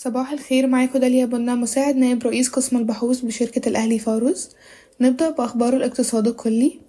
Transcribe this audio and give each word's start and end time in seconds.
صباح 0.00 0.32
الخير 0.32 0.66
معاكم 0.66 0.98
داليا 0.98 1.26
بنا 1.26 1.54
مساعد 1.54 1.96
نائب 1.96 2.22
رئيس 2.22 2.48
قسم 2.48 2.76
البحوث 2.76 3.20
بشركة 3.20 3.68
الأهلي 3.68 3.98
فاروس 3.98 4.50
نبدأ 5.00 5.30
بأخبار 5.30 5.76
الاقتصاد 5.76 6.28
الكلي. 6.28 6.80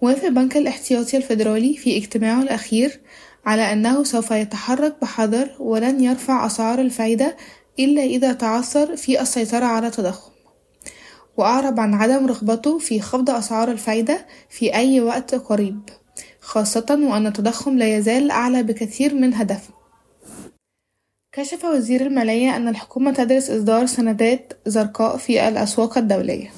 وافق 0.00 0.24
البنك 0.24 0.56
الاحتياطي 0.56 1.16
الفيدرالي 1.16 1.76
في 1.76 1.96
اجتماعه 1.96 2.42
الأخير 2.42 3.00
على 3.46 3.72
أنه 3.72 4.04
سوف 4.04 4.30
يتحرك 4.30 4.96
بحذر 5.02 5.50
ولن 5.58 6.04
يرفع 6.04 6.46
أسعار 6.46 6.80
الفايدة 6.80 7.36
إلا 7.78 8.02
إذا 8.02 8.32
تعثر 8.32 8.96
في 8.96 9.20
السيطرة 9.20 9.64
على 9.64 9.86
التضخم. 9.86 10.32
وأعرب 11.36 11.80
عن 11.80 11.94
عدم 11.94 12.26
رغبته 12.26 12.78
في 12.78 13.00
خفض 13.00 13.30
أسعار 13.30 13.70
الفايدة 13.70 14.26
في 14.50 14.74
أي 14.74 15.00
وقت 15.00 15.34
قريب 15.34 15.80
خاصة 16.40 16.98
وأن 17.02 17.26
التضخم 17.26 17.78
لا 17.78 17.96
يزال 17.96 18.30
أعلى 18.30 18.62
بكثير 18.62 19.14
من 19.14 19.34
هدفه. 19.34 19.83
كشف 21.36 21.64
وزير 21.64 22.06
المالية 22.06 22.56
أن 22.56 22.68
الحكومة 22.68 23.12
تدرس 23.12 23.50
إصدار 23.50 23.86
سندات 23.86 24.52
زرقاء 24.66 25.16
في 25.16 25.48
الأسواق 25.48 25.98
الدولية. 25.98 26.50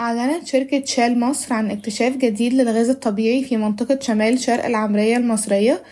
أعلنت 0.00 0.46
شركة 0.46 0.84
شال 0.84 1.20
مصر 1.20 1.52
عن 1.52 1.70
اكتشاف 1.70 2.16
جديد 2.16 2.52
للغاز 2.52 2.88
الطبيعي 2.88 3.44
في 3.44 3.56
منطقة 3.56 3.98
شمال 4.00 4.38
شرق 4.38 4.64
العمرية 4.64 5.16
المصرية 5.16 5.82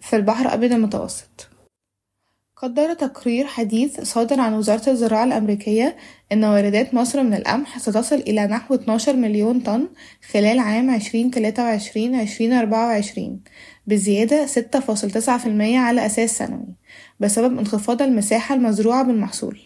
في 0.00 0.16
البحر 0.16 0.46
الأبيض 0.46 0.72
المتوسط. 0.72 1.49
قدر 2.62 2.94
تقرير 2.94 3.46
حديث 3.46 4.00
صادر 4.00 4.40
عن 4.40 4.54
وزارة 4.54 4.90
الزراعة 4.90 5.24
الأمريكية 5.24 5.96
إن 6.32 6.44
واردات 6.44 6.94
مصر 6.94 7.22
من 7.22 7.34
القمح 7.34 7.78
ستصل 7.78 8.16
إلى 8.16 8.46
نحو 8.46 8.74
12 8.74 9.16
مليون 9.16 9.60
طن 9.60 9.88
خلال 10.32 10.58
عام 10.58 11.00
2023-2024 11.00 11.02
بزيادة 13.86 14.46
6.9% 14.46 14.50
على 15.60 16.06
أساس 16.06 16.38
سنوي 16.38 16.74
بسبب 17.20 17.58
انخفاض 17.58 18.02
المساحة 18.02 18.54
المزروعة 18.54 19.04
بالمحصول. 19.04 19.58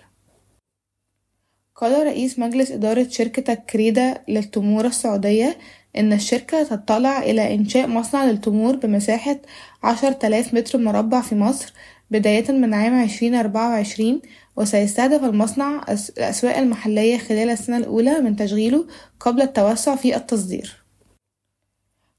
قال 1.75 2.07
رئيس 2.07 2.39
مجلس 2.39 2.71
إدارة 2.71 3.09
شركة 3.09 3.55
كريدة 3.55 4.23
للتمور 4.29 4.87
السعودية 4.87 5.57
إن 5.97 6.13
الشركة 6.13 6.63
تطلع 6.63 7.19
إلى 7.19 7.55
إنشاء 7.55 7.87
مصنع 7.87 8.25
للتمور 8.25 8.77
بمساحة 8.77 9.37
عشر 9.83 10.13
تلاف 10.13 10.55
متر 10.55 10.79
مربع 10.79 11.21
في 11.21 11.35
مصر 11.35 11.73
بداية 12.11 12.53
من 12.53 12.75
عام 12.75 13.03
عشرين 13.03 13.35
أربعة 13.35 13.69
وعشرين 13.69 14.21
وسيستهدف 14.57 15.25
المصنع 15.25 15.85
الأسواق 16.19 16.57
المحلية 16.57 17.19
خلال 17.19 17.51
السنة 17.51 17.77
الأولى 17.77 18.21
من 18.21 18.37
تشغيله 18.37 18.87
قبل 19.21 19.43
التوسع 19.43 19.97
في 19.97 20.17
التصدير. 20.17 20.85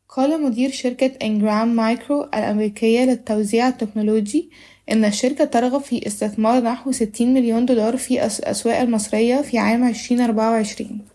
قال 0.09 0.43
مدير 0.43 0.71
شركة 0.71 1.11
إنجرام 1.21 1.75
مايكرو 1.75 2.23
الأمريكية 2.23 3.05
للتوزيع 3.05 3.67
التكنولوجي 3.67 4.49
إن 4.91 5.05
الشركة 5.05 5.45
ترغب 5.45 5.81
في 5.81 6.07
استثمار 6.07 6.63
نحو 6.63 6.91
ستين 6.91 7.33
مليون 7.33 7.65
دولار 7.65 7.97
في 7.97 8.25
الأسواق 8.25 8.79
المصرية 8.79 9.41
في 9.41 9.57
عام 9.57 9.83
عشرين 9.83 10.21
أربعة 10.21 10.51
وعشرين. 10.51 11.14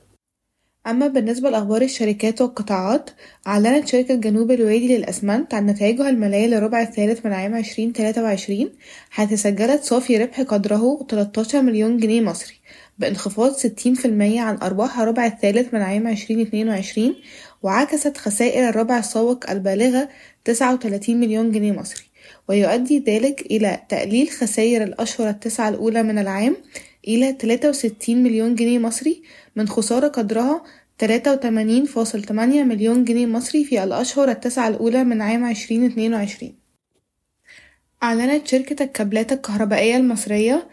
أما 0.90 1.06
بالنسبة 1.06 1.50
لأخبار 1.50 1.82
الشركات 1.82 2.40
والقطاعات 2.40 3.10
أعلنت 3.46 3.88
شركة 3.88 4.14
جنوب 4.14 4.50
الوادي 4.50 4.96
للأسمنت 4.96 5.54
عن 5.54 5.66
نتائجها 5.66 6.10
المالية 6.10 6.46
للربع 6.46 6.82
الثالث 6.82 7.26
من 7.26 7.32
عام 7.32 7.54
عشرين 7.54 7.92
تلاتة 7.92 8.22
وعشرين 8.22 8.70
حيث 9.10 9.42
سجلت 9.42 9.82
صافي 9.82 10.16
ربح 10.16 10.40
قدره 10.40 11.06
تلتاشر 11.08 11.62
مليون 11.62 11.96
جنيه 11.96 12.20
مصري 12.20 12.54
بانخفاض 12.98 13.52
ستين 13.52 13.94
في 13.94 14.04
المية 14.04 14.40
عن 14.40 14.56
أرباح 14.56 15.00
الربع 15.00 15.26
الثالث 15.26 15.74
من 15.74 15.80
عام 15.80 16.06
عشرين 16.06 16.40
اتنين 16.40 16.68
وعشرين 16.68 17.14
وعكست 17.62 18.16
خسائر 18.16 18.68
الربع 18.68 18.98
السابق 18.98 19.50
البالغة 19.50 20.08
تسعة 20.44 20.74
وتلاتين 20.74 21.20
مليون 21.20 21.52
جنيه 21.52 21.72
مصري 21.72 22.04
ويؤدي 22.48 22.98
ذلك 22.98 23.40
إلى 23.50 23.80
تقليل 23.88 24.30
خسائر 24.30 24.82
الأشهر 24.82 25.28
التسعة 25.28 25.68
الأولى 25.68 26.02
من 26.02 26.18
العام 26.18 26.56
إلى 27.08 27.32
تلاتة 27.32 27.68
وستين 27.68 28.22
مليون 28.22 28.54
جنيه 28.54 28.78
مصري 28.78 29.22
من 29.56 29.68
خسارة 29.68 30.08
قدرها 30.08 30.62
83.8 31.00 32.32
مليون 32.32 33.04
جنيه 33.04 33.26
مصري 33.26 33.64
في 33.64 33.84
الأشهر 33.84 34.30
التسعة 34.30 34.68
الأولى 34.68 35.04
من 35.04 35.22
عام 35.22 35.44
2022 35.44 36.52
أعلنت 38.02 38.48
شركة 38.48 38.82
الكابلات 38.84 39.32
الكهربائية 39.32 39.96
المصرية 39.96 40.68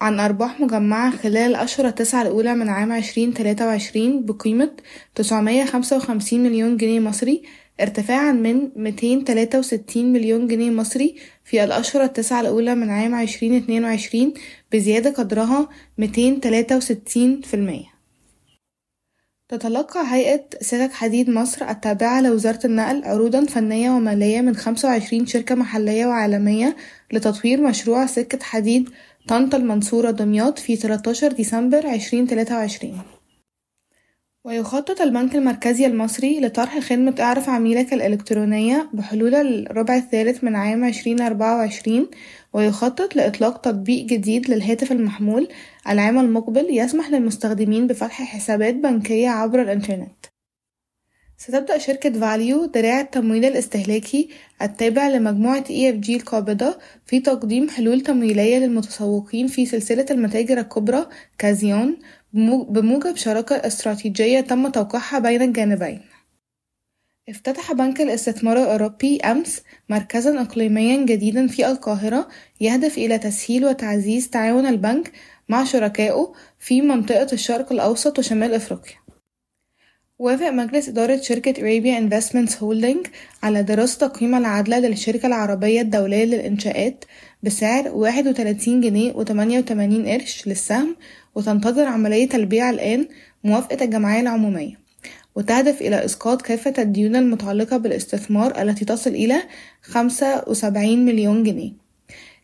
عن 0.00 0.20
أرباح 0.20 0.60
مجمعة 0.60 1.16
خلال 1.16 1.36
الأشهر 1.36 1.86
التسعة 1.88 2.22
الأولى 2.22 2.54
من 2.54 2.68
عام 2.68 2.92
2023 2.92 4.24
بقيمة 4.24 4.70
955 5.14 6.40
مليون 6.40 6.76
جنيه 6.76 7.00
مصري 7.00 7.42
ارتفاعا 7.80 8.32
من 8.32 8.70
263 8.76 10.12
مليون 10.12 10.46
جنيه 10.46 10.70
مصري 10.70 11.16
في 11.44 11.64
الأشهر 11.64 12.04
التسعة 12.04 12.40
الأولى 12.40 12.74
من 12.74 12.90
عام 12.90 13.14
2022 13.14 14.34
بزيادة 14.72 15.10
قدرها 15.10 15.68
263% 16.00 17.89
تتلقى 19.50 20.00
هيئة 20.06 20.44
سكك 20.60 20.92
حديد 20.92 21.30
مصر 21.30 21.68
التابعة 21.70 22.20
لوزارة 22.20 22.66
النقل 22.66 23.04
عروضا 23.04 23.44
فنية 23.44 23.90
ومالية 23.90 24.40
من 24.40 24.56
خمسة 24.56 24.88
وعشرين 24.88 25.26
شركة 25.26 25.54
محلية 25.54 26.06
وعالمية 26.06 26.76
لتطوير 27.12 27.60
مشروع 27.60 28.06
سكة 28.06 28.38
حديد 28.42 28.88
طنطا 29.28 29.56
المنصورة 29.56 30.10
دمياط 30.10 30.58
في 30.58 30.76
13 30.76 31.32
ديسمبر 31.32 31.86
عشرين 31.86 32.26
تلاتة 32.26 32.54
وعشرين. 32.54 32.98
ويخطط 34.44 35.00
البنك 35.00 35.36
المركزي 35.36 35.86
المصري 35.86 36.40
لطرح 36.40 36.78
خدمة 36.78 37.14
أعرف 37.20 37.48
عميلك 37.48 37.92
الإلكترونية 37.92 38.90
بحلول 38.92 39.34
الربع 39.34 39.96
الثالث 39.96 40.44
من 40.44 40.56
عام 40.56 40.84
عشرين 40.84 41.20
أربعة 41.20 41.56
وعشرين 41.56 42.06
ويخطط 42.52 43.16
لإطلاق 43.16 43.60
تطبيق 43.60 44.04
جديد 44.04 44.50
للهاتف 44.50 44.92
المحمول 44.92 45.48
العام 45.88 46.18
المقبل 46.18 46.66
يسمح 46.70 47.10
للمستخدمين 47.10 47.86
بفتح 47.86 48.22
حسابات 48.22 48.74
بنكية 48.74 49.28
عبر 49.28 49.62
الإنترنت. 49.62 50.26
ستبدأ 51.36 51.78
شركة 51.78 52.20
فاليو 52.20 52.64
دراع 52.64 53.00
التمويل 53.00 53.44
الاستهلاكي 53.44 54.28
التابع 54.62 55.08
لمجموعة 55.08 55.64
EFG 55.64 56.10
القابضة 56.10 56.78
في 57.06 57.20
تقديم 57.20 57.68
حلول 57.68 58.00
تمويلية 58.00 58.58
للمتسوقين 58.58 59.46
في 59.46 59.66
سلسلة 59.66 60.06
المتاجر 60.10 60.58
الكبرى 60.58 61.06
كازيون 61.38 61.96
بموجب 62.32 63.16
شراكة 63.16 63.56
استراتيجية 63.56 64.40
تم 64.40 64.68
توقيعها 64.68 65.18
بين 65.18 65.42
الجانبين. 65.42 66.00
افتتح 67.28 67.72
بنك 67.72 68.00
الاستثمار 68.00 68.56
الأوروبي 68.56 69.20
أمس 69.20 69.62
مركزا 69.88 70.40
إقليميا 70.42 71.04
جديدا 71.04 71.46
في 71.46 71.66
القاهرة 71.66 72.28
يهدف 72.60 72.98
إلى 72.98 73.18
تسهيل 73.18 73.64
وتعزيز 73.64 74.30
تعاون 74.30 74.66
البنك 74.66 75.12
مع 75.48 75.64
شركائه 75.64 76.32
في 76.58 76.82
منطقة 76.82 77.26
الشرق 77.32 77.72
الأوسط 77.72 78.18
وشمال 78.18 78.54
أفريقيا. 78.54 78.99
وافق 80.20 80.48
مجلس 80.48 80.88
إدارة 80.88 81.20
شركة 81.20 81.52
Arabia 81.52 82.00
Investments 82.00 82.52
Holding 82.52 83.08
على 83.42 83.62
دراسة 83.62 84.06
القيمة 84.06 84.38
العادلة 84.38 84.78
للشركة 84.78 85.26
العربية 85.26 85.80
الدولية 85.80 86.24
للإنشاءات 86.24 87.04
بسعر 87.42 87.88
واحد 87.88 88.28
وتلاتين 88.28 88.80
جنيه 88.80 89.12
وتمانية 89.12 89.58
وتمانين 89.58 90.06
قرش 90.06 90.48
للسهم 90.48 90.96
وتنتظر 91.34 91.84
عملية 91.84 92.28
البيع 92.34 92.70
الآن 92.70 93.08
موافقة 93.44 93.84
الجمعية 93.84 94.20
العمومية. 94.20 94.80
وتهدف 95.34 95.80
إلى 95.80 96.04
إسقاط 96.04 96.42
كافة 96.42 96.74
الديون 96.78 97.16
المتعلقة 97.16 97.76
بالاستثمار 97.76 98.62
التي 98.62 98.84
تصل 98.84 99.10
إلى 99.10 99.42
خمسة 99.82 100.44
وسبعين 100.46 101.04
مليون 101.04 101.44
جنيه. 101.44 101.72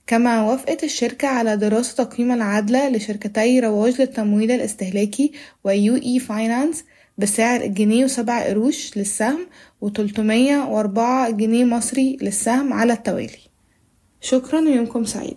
كما 0.06 0.42
وافقت 0.42 0.84
الشركة 0.84 1.28
على 1.28 1.56
دراسة 1.56 2.02
القيمة 2.02 2.34
العادلة 2.34 2.88
لشركتي 2.88 3.60
رواج 3.60 4.00
للتمويل 4.00 4.50
الاستهلاكي 4.50 5.32
و 5.64 5.96
UE 5.96 6.18
Finance 6.18 6.84
بسعر 7.18 7.66
جنيه 7.66 8.04
وسبع 8.04 8.42
قروش 8.42 8.96
للسهم 8.96 9.46
وتلتمية 9.80 10.64
وأربعة 10.64 11.30
جنيه 11.30 11.64
مصري 11.64 12.18
للسهم 12.22 12.72
على 12.72 12.92
التوالي. 12.92 13.38
شكرا 14.20 14.60
ويومكم 14.60 15.04
سعيد. 15.04 15.36